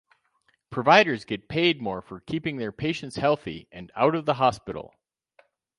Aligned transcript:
Providers 0.71 1.25
get 1.25 1.47
paid 1.47 1.79
more 1.79 2.01
for 2.01 2.21
keeping 2.21 2.57
their 2.57 2.71
patients 2.71 3.17
healthy 3.17 3.67
and 3.71 3.91
out 3.95 4.15
of 4.15 4.25
the 4.25 4.33
hospital. 4.33 4.95